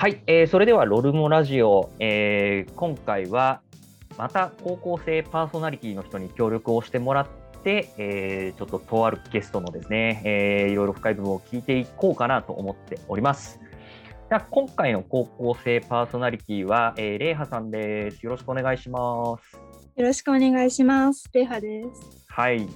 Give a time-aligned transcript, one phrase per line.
[0.00, 3.62] はい、えーそれではロルモラジオ、えー今回は
[4.16, 7.26] また高校生パーソナリティの人に協力をしてもらっ
[7.64, 13.58] て、えーちょっととあるゲストのですね、えーいろいろ深い部分を聞いていこうかなと思っております。
[14.28, 18.24] では今回の高校生パーソナリティは、えー、レイハさんです。
[18.24, 19.56] よろしくお願いします。
[19.96, 21.28] よろしくお願いします。
[21.32, 22.24] レイハです。
[22.28, 22.68] はい、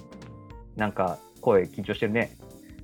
[0.75, 2.35] なんか声緊張してるね。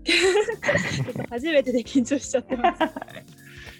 [1.29, 2.79] 初めてで緊張しちゃってます。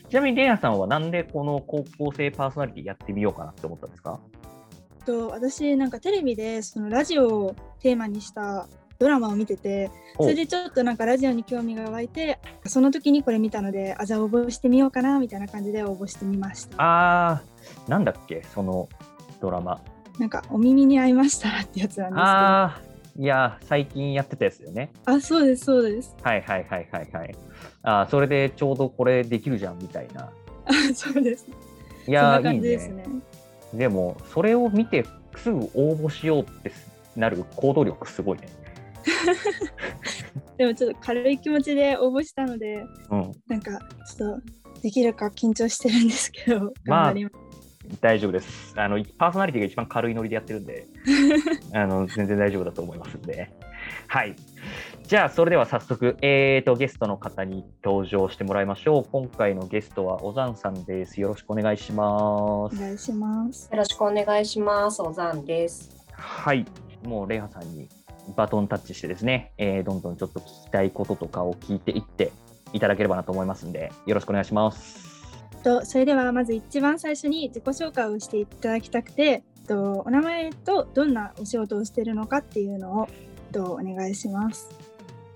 [0.09, 4.19] ちなみにレイハさんはなんでこの高校生パーソナリティやってみようかなって思ったんですか？
[5.05, 8.67] と私なんかテレビでそのラジオをテーマにした
[8.99, 18.89] ドラマを見てておそれでちょっとなんかラジオに興味が湧いてその時にこれ見たのであじゃあ応募してみようかなみたいな感じで応募してみましたあー、なんだっけ、その
[19.39, 19.79] ドラマ。
[20.19, 24.91] なんかお耳に合いましたらってやつなんですけどああー、いや、最近やってたやつよね。
[25.21, 27.35] そうですそうですはいはいはいはいはい。
[27.83, 30.29] あーそれでちょうどこれできるじゃんみたいな。
[30.65, 31.53] あ そうですい
[32.05, 33.03] そんなやー、いい感じですね。
[33.03, 33.09] ね
[33.73, 36.71] でも、それを見てすぐ応募しようって
[37.15, 38.47] なる行動力すごいね。
[40.57, 47.13] でもちょっと軽い気持ちで応募したのでうん、なんかちょっとできるか緊張してるんですけどまあ
[48.01, 48.73] 大丈夫です。
[48.79, 50.85] あの、パーソナリティが一番軽いノリでやってるんで、
[51.73, 53.51] あの、全然大丈夫だと思いますんで。
[54.07, 54.35] はい。
[55.09, 59.05] じゃあ、それでは早速、えーと、ゲストの方に登場してもらいましょう。
[59.11, 61.19] 今回のゲストは、おざんさんです。
[61.19, 62.75] よろしくお願いします。
[62.75, 65.01] お願いしますよろしくお願いします。
[65.01, 65.89] おざんです。
[66.11, 66.63] はい。
[67.07, 67.89] もう、レイハさんに
[68.37, 72.31] バトンタッチしてですね、えーどんどんちょっと聞きたいこととかを聞いていって
[72.73, 75.09] いただければなと思いますんで、よろしくお願いします。
[75.63, 83.07] とそれではまず一番最初に自己紹介をしていただきたくてとお名前とどんなお仕事をしているのかっていうのを
[83.51, 84.88] とお願いします。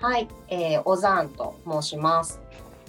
[0.04, 2.42] はい、えー、おざんと申します。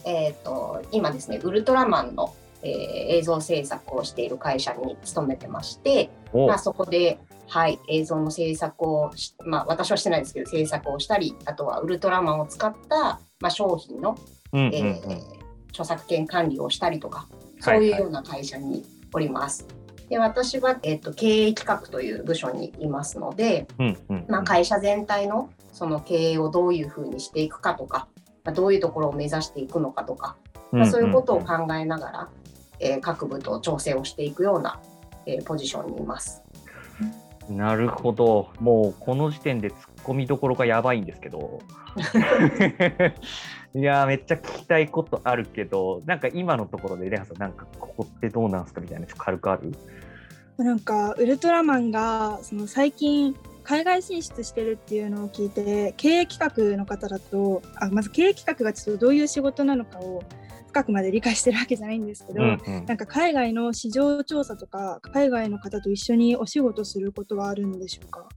[0.04, 2.70] えっ、と今ですね、ウルトラマンの、えー
[3.18, 14.18] 映像制作をしている会社に勤めてまして、おまあそこではい映像の制作をしまあ私はしてないですけど制作をしたり、あとはウルトラマンを使ったまあ商品の、
[14.52, 17.28] うんうんうんえー著作権管理をしたりとか、
[17.60, 19.68] そはいはいういうような会社におります。
[20.08, 28.08] で私は、えっと経営企画という部署にいますので、うんうんうんまあ、会社全体のその経営をどういうふうにしていくかとか、
[28.44, 30.36] まあ、どういうところを目指していくのかとか、
[30.72, 32.28] まあ、そういうことを考えながら、
[32.80, 34.80] えー各部と調整をしていくような、
[35.26, 36.42] えーポジションにいます。
[37.50, 38.48] なるほど。
[38.58, 41.60] もうこの時点で突っ込みどころがやばいんですけど。
[43.74, 49.72] いやーめっちゃ聞きたいことあるけど、なんか今のところでレハさん、なんかここってどうなんすかみたいな、軽くある？
[50.56, 53.34] なんかウルトラマンがその最近
[53.64, 60.22] 海外進出してるっていうのを聞いて経営企画の方だとあまず経営企画がちょっとどういう仕事なのかを
[60.68, 62.84] 深くまで理解してるわけじゃないんですけど、うんうん。
[62.86, 68.28] なんか海外の市場調査とか海外の方と一緒にお仕事することはあるんでしょうか？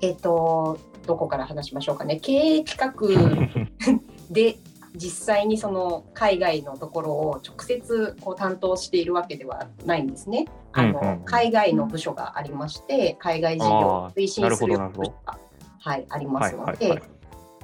[0.00, 2.16] えっ、とどこから話しましょうかね。
[2.16, 3.94] 経営企画
[4.30, 4.56] で
[4.96, 10.46] 実際にその海外のところを直接こう担当しているわけではないんですね。
[10.72, 11.18] あのうんうん。
[11.18, 15.38] うん海外の部署がありまして海外事業を推進する部署が、
[15.80, 16.98] はい、ありますのはいはいはい。
[17.00, 17.02] で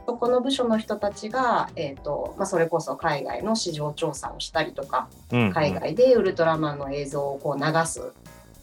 [0.05, 5.53] そこの部署の人たちが、えーとまあ、それこそ海外の市場調査をしたりとかうんうん。
[5.53, 8.13] 海外でウルトラマンの映像をこう流す、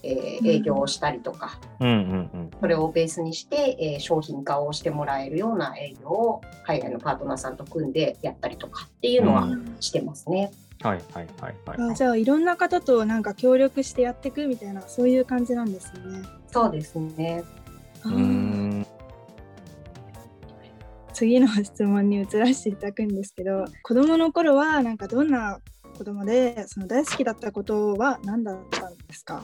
[0.03, 1.93] えー営業をしたりとか、うんうん
[2.33, 10.51] うんそれをベースにして、えー商品化をしてもらえるような営業を海外のパートナーさんと組んでやったりとかっていうのはうんしてますね。
[10.81, 11.91] はいはいはいはい。
[11.91, 15.99] あじゃあいろんな方となんか協力してやっていくみたいなそういう感じなんですね。
[16.47, 17.43] そうですね。
[18.05, 18.85] うーん
[21.13, 25.59] 次の質問に移らせていただくんですけど子供の頃はなんかどんな
[25.97, 29.43] 子供でその大好きだったことは何だったんですか？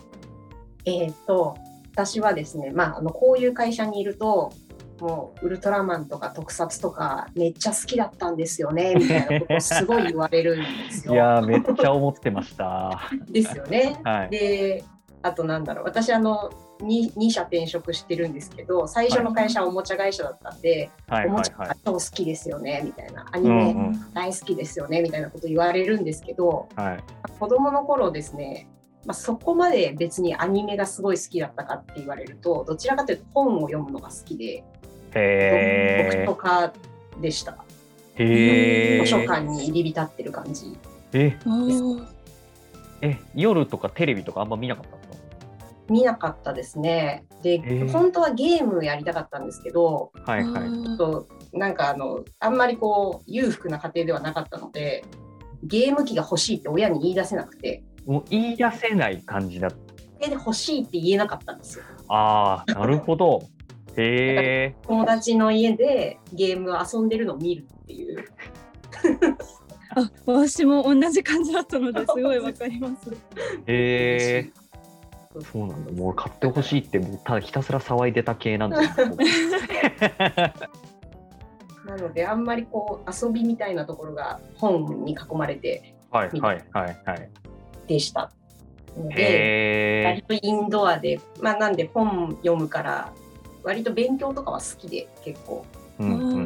[0.86, 1.58] えっ、と
[1.96, 4.52] 私はですね、まあ、あのこういう会社にいると
[5.00, 11.16] もうウルトラマンとか特撮とかめっちゃ好きだったんですよねみたいなことをすごい言われるんですいよ。
[11.16, 13.10] やーめっちゃ思ってました。
[13.30, 14.00] ですよね。
[14.04, 14.30] はい。
[14.30, 14.84] で
[15.22, 16.52] あとなんだろう私あの
[16.82, 23.76] 2, 2社転職してるんですけど最初の会社はおもちゃ会社だったんで、はいおもちゃ超好きですよねみたいなアニメ
[24.14, 27.04] 大好きですよねみたいなこと言われるんですけどはい。
[27.40, 28.68] 子供の頃ですね、
[29.06, 34.64] まあ、そこまで別にアニメがすごい好きだったかって言われるとどちらかというと本を読むのが好きで
[35.14, 36.74] へ読書家
[37.22, 37.58] でした。
[38.18, 40.78] 図書館に入り浸ってる感じ。
[41.14, 41.38] え、
[43.02, 45.16] え、夜とかテレビとかあんま見なかったんですか
[45.90, 47.26] 見なかったですね。
[47.42, 47.92] で、ー。
[47.92, 50.84] 本当はゲームやりたかったんですけどはいはい。
[50.84, 55.06] ちょっとなんかあのあんまりこう裕福な家庭ではなかったので
[55.64, 59.70] ゲーム機が欲しいって親に言い出せなくてもう言い出せない感じだ
[60.30, 61.86] で欲しいって言えなかったんですよ。
[62.08, 63.44] ああ、なるほど。
[63.98, 64.76] へえ。
[64.88, 68.26] 友達の家でゲームを遊んでるのを見るっていう。
[69.98, 73.12] あ私も同じ感じだったのですごいわかります。
[73.12, 73.16] へ
[73.68, 74.52] え。
[75.52, 75.92] そうなんだ。
[75.92, 78.80] もう買ってほしいって、もうただひたすら騒いでた系なんだ。
[81.86, 87.30] なのであんまりこう遊びみたいなところが本に囲まれてはいはいはいはい。
[87.88, 88.32] でした。
[88.98, 93.14] のでへ割とインドアで、まあ、なんで本読むから
[93.64, 95.66] 割と勉強とかは好きで結構
[96.00, 96.04] え。
[96.04, 96.40] うんう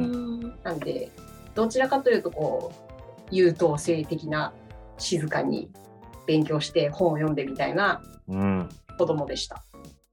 [0.47, 0.59] ん。
[0.63, 1.11] なんで
[1.55, 4.53] どちらかというとこう優等生的な
[4.97, 5.69] 静かに
[6.25, 8.69] 勉強して本を読んでみたいなうん。
[8.97, 9.63] 子供でした。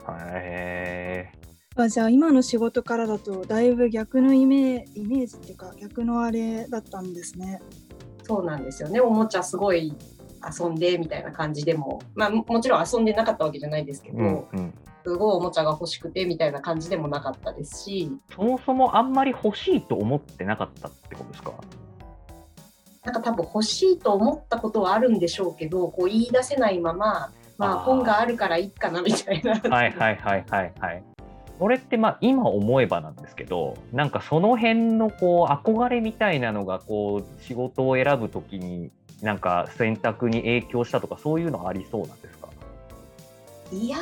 [0.08, 1.46] へえ。
[1.78, 7.60] あじゃあ今の仕事からだとだいぶ逆のイメイメージっていうか逆のあれだったんですね。
[8.22, 9.94] そうなんですよねおもちゃすごい
[10.44, 14.74] 遊んでみたいな感じでも、まあ、ももちろん遊んでなかったわけじゃないですけど、うんうん。
[15.04, 21.52] すごいおもちゃが欲しくてみたいな感じでもなかったですしそもそもあんまり欲しいと思ってなかったってことですか？
[23.04, 29.52] なんか多分欲しいと思ったことはあるんでしょうけどこう言い出せないまま、まあ、本があるからいいかなみたいな。
[29.52, 31.04] はいはいはいはいはい。
[31.60, 38.90] これってまあ今思えばなんですけどなんかその辺のこう憧れみたいなのがこう仕事を選ぶときに
[39.22, 42.48] なんか選択に影響したとかそういうのありそうなんですか？
[43.72, 43.98] いや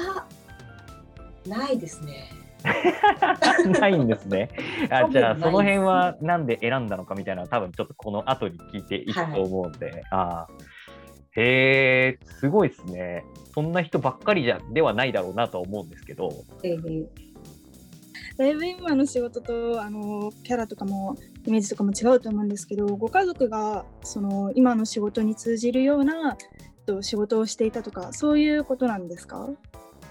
[1.46, 2.30] ないですね。
[3.78, 4.48] ないんですね。
[4.90, 10.48] あじゃあその辺はなんで選んだのかみたいな多分ちょっとこの後に聞いていくと思うんで、ああ
[11.36, 13.24] へえすごいですね。
[13.52, 16.30] そんな人ばっかりじゃではないだろうなとは思うんですけど。
[16.62, 17.06] えー
[18.36, 21.16] だいぶ今の仕事とあのキャラとかも
[21.46, 26.36] イメージとかも違うと思うんですけどご家族がその今の仕事に通じるような
[27.00, 29.48] 仕事をしていたとかそういうことなんですか？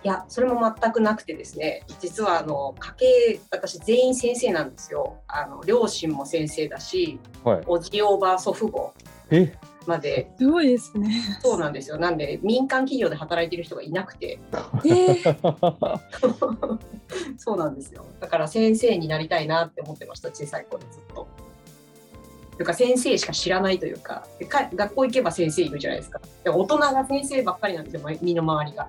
[0.03, 5.21] いやそれも全くなくてですね実はあの家系私全員先生なんですよ。
[5.27, 8.93] あの両親も先生だしはい、おじおば祖父母
[9.31, 9.53] え？
[9.85, 10.31] まで。
[10.37, 11.39] すごいですね。
[11.41, 11.97] そうなんですよ。
[11.97, 14.39] なんで民間企業で働いてる人がいなくて。
[14.85, 15.99] えー。
[17.37, 18.05] そうなんですよ。
[18.19, 21.27] だから先生になりたいなって思ってました小さい頃ずっと。
[22.55, 26.21] というか先生しか知らないというかでか学校行けば先生いるじゃないですか。
[26.43, 28.87] で大人が先生ばっかりなんですよ身の回りが。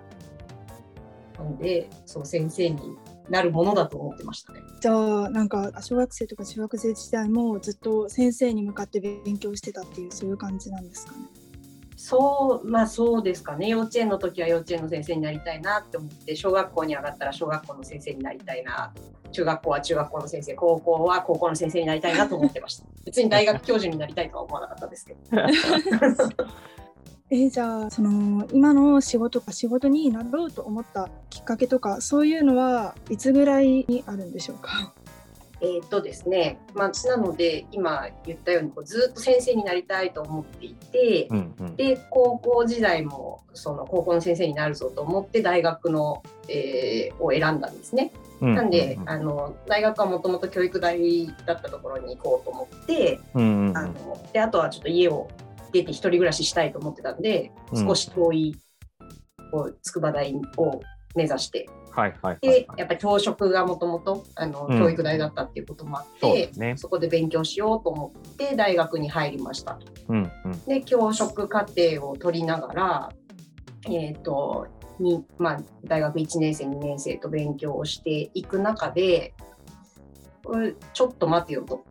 [1.44, 2.96] なんでそう先生に
[3.28, 4.60] なるものだと思ってましたね。
[4.80, 11.18] じゃあなんか小学生とか中学生時代もずっと先生に向かって勉強してたっていうそういう感じなんですかね？
[11.96, 18.92] そうまあそうですかね幼稚園の時は幼稚園の先生になりたいなって思って小学校に上がったら小学校の先生になりたいな
[19.32, 25.18] 中学校は中学校の先生高校は高校の先生になりたいなと思ってました別に大学教授になりたいとは思わなかったですけど
[27.30, 34.92] えーじゃあその今の仕事か仕事になろうと思ったきっかけとかそういうのはいつぐらいにあるんでしょうか？
[35.62, 48.12] えーっとですね、まあ、なので今言ったようにこうずっと先生になりたいと思っていて、うんうんで高校時代もその高校の先生になるぞと思って大学の、えーを選んだんですね。
[48.42, 55.28] うんなんで、うんあの大学はもともと教育大だったところに行こうと思って、うんうんうんあのであとはちょっと家を
[55.74, 57.86] 出て一人暮らししたいと思ってたんで、うん。
[57.86, 58.56] 少し遠い
[59.50, 60.80] こう筑波大を
[61.14, 61.68] 目指して。
[61.90, 62.66] はいはいはいではい。
[62.78, 64.24] やっぱり教職がもともと
[64.68, 66.74] 教育大だったっていうこともあって、そうですね。
[66.76, 69.78] そこで勉強しようと思って大学に入りました。
[70.08, 70.64] うんうん。
[70.66, 73.12] で教職課程を取りながら、
[73.86, 74.66] えーと
[74.98, 79.34] にまあ、大学1年生2年生と勉強をしていく中で
[80.46, 81.84] うちょっと待てよと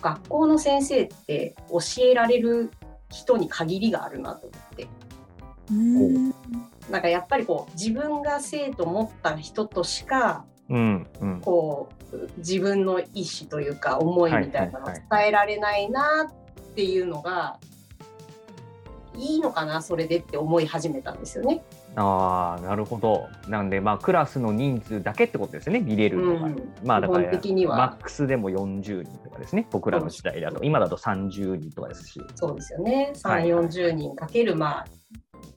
[0.00, 2.70] 学校の先生って教えられる
[3.10, 4.88] 人に限りがあるなと思って。
[5.70, 6.34] うん。
[6.90, 11.40] なんかやっぱりこう自分が生徒持った人としかうんうん。
[11.40, 15.28] こう自分の意思というか思いみたいなのをはい伝はい。
[15.28, 17.58] えられないなっていうのが
[19.20, 21.62] いいのかなそれでって思い始めたんですよね。
[21.94, 23.28] ああなるほど。
[23.48, 26.46] なんでまあクラスの人数だけってことですね見れるのが。
[26.46, 26.72] うん。
[26.82, 27.76] まあだから基本的には。
[27.76, 30.64] マックスでも40人とかですね僕らの時代だと。
[30.64, 32.20] 今だと30人とかですし。
[32.34, 33.12] そうですよね。
[33.14, 33.64] 3、はいはい。
[33.66, 34.86] 40人かけるまあ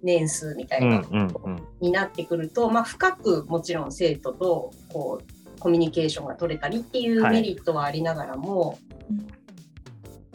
[0.01, 1.33] 年数みたいうんな
[1.79, 7.35] になってくると、まあ、深くもちろん生徒とこうコミュニケーションが取れたりっていうはい。
[7.35, 8.77] メリットはありながらも、
[9.09, 9.43] うん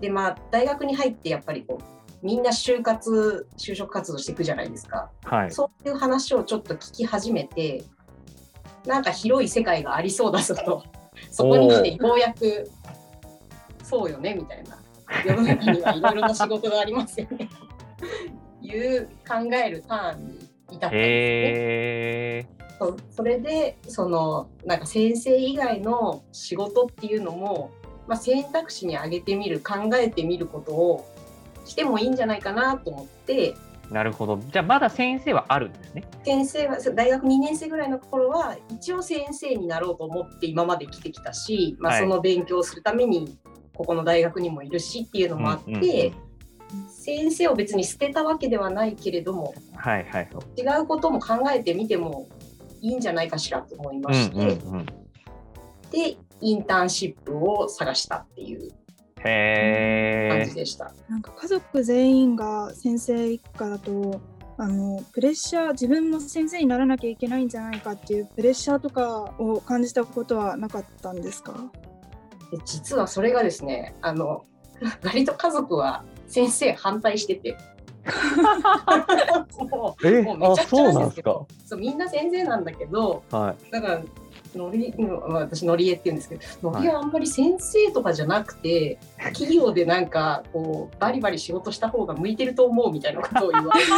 [0.00, 5.10] でまあ大学に入ってやっぱりこうみんな就活就職活動していくじゃないですか。
[5.24, 5.50] はい。
[5.50, 7.84] そういう話をちょっと聞き始めて、
[8.86, 10.84] なんか広い世界がありそうだぞと、
[11.30, 12.70] そこに来てようやく、
[13.82, 14.78] そうよねみたいな
[15.24, 17.48] 世の中にはいろいろな仕事がありますよね
[18.60, 20.38] いう考えるターンに
[20.70, 20.98] 至ったんですね。
[21.00, 22.46] へ
[22.78, 27.72] そうそれでそのなんか先生以外の仕事っていうのも、
[28.06, 31.06] まあ、選択肢に挙げてみる考えてみることを
[31.68, 34.38] してもいいんじゃないかなと思ってーなるほど。
[34.52, 36.04] じゃあまだ先生はあるんですね。
[36.24, 43.38] 先生は大学2年生ぐらいの頃は一応先生になろうと思って今まで生きてきたし、まあ、はいその勉強をするために
[43.74, 45.82] ここの大学にもいるしっていうのもあって、うんうん
[46.22, 46.28] うん
[46.90, 50.28] 先生を別に捨てたわけではないけれどもはいはい。
[50.58, 52.28] 違うことも考えてみても
[52.82, 54.86] いいんじゃないかしらと思いまうんして、うんうん。
[55.90, 58.70] でインターンシップを探したっていう
[59.22, 60.92] 感へじでした。
[61.08, 64.20] なんか家族全員が先生一家だと
[64.56, 71.54] あのプレッシャー自分も先生にならなきゃいけないんじゃないかっていうプレッシャーとかを感じたことはなかったんですか？
[72.50, 74.44] で実はそれがですねあの
[75.04, 77.56] 割と家族は先生反対してて
[79.70, 81.30] もうえもうめちゃくちゃなんですけか。
[81.30, 83.70] どそうみんな先生なんだけどはい。
[83.70, 84.02] だから
[84.54, 93.88] のりまあ私のりえって言うんですけどのりえはあんまり先生とかじゃなくて、企業でなんかこうバリバリ仕事した方が向いてると思うみたいなことを言われて。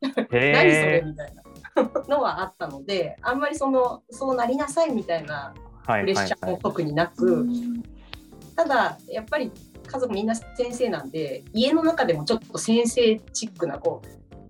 [0.00, 1.02] 何それえ。
[1.04, 1.42] みたいな
[2.08, 5.54] のはあったのであんまりそのそうなりなさいみたいな
[5.86, 7.46] はいプレッシャーも特になく、
[8.54, 9.50] ただやっぱり
[9.86, 14.02] 家族みんな先生なんで家の中でもちょっと先生チックなこ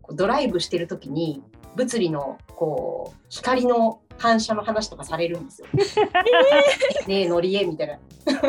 [0.09, 1.43] うドライブしてる時に
[1.75, 5.67] 物理のこう光の反射の話とかされるんですよ。
[7.09, 7.99] ねえのりえみたいな。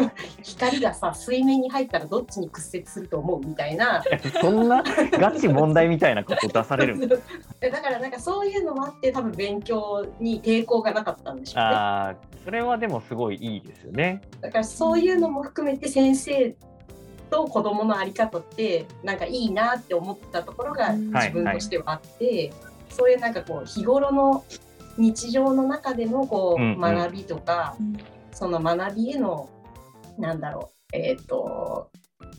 [0.44, 3.40] 光がさ水面に入ったらどっちに屈折すると思う？
[3.40, 4.04] みたいな。
[4.40, 4.84] そんな？
[5.14, 7.22] ガチ問題みたいなこと出されるんです
[7.60, 11.70] だからなんかそういうのもあって多分勉強に抵抗がなかったんでしょうね。
[11.70, 12.16] ああ、
[12.46, 14.22] それはでもすごいいいですよね。
[14.42, 16.56] だからそういうのも含めて先生
[17.32, 21.12] と子供の在り方ってなんかいいなって思ってたところがうん。
[21.12, 22.54] 自分としてはあって、
[22.92, 24.44] そういうなんかこう日頃の
[24.98, 27.98] 日常の中でのこうんうんう学びとか、うん
[28.34, 29.48] その学びへの
[30.18, 31.92] なんだろうえっ、と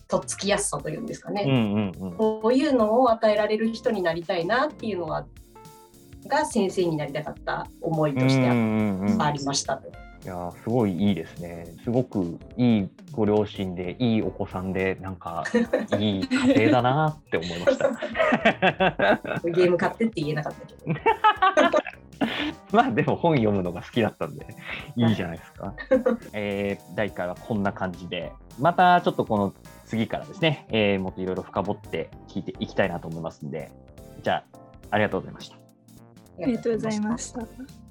[0.08, 2.16] とっつきやすさというんですかね、うんうんうん。
[2.16, 5.26] こういうのを与えられる人になりたいなっていうのは
[6.26, 9.88] が先生になりたかった思いとしてあうんうんうんありましたと。
[9.88, 11.66] いやーすごいいいですね。
[11.84, 15.44] すごくいいご両親で、いいお子さんで、なんか
[16.00, 17.90] いい家庭だなって思いました。
[19.44, 21.83] ゲーム買ってって言えなかったけど。
[22.74, 24.46] まあでも本読むのが好きだったんで
[24.96, 25.74] いいじゃないですか。
[26.34, 29.54] えー第1回はこんな感じでまたちょっとこの
[29.86, 33.70] 次からですね、えーもっといろいろ深掘って聞いていきたいなと思いますんで
[34.22, 34.58] じゃあ
[34.90, 35.56] ありがとうございました。
[35.56, 37.83] ありがとうございました。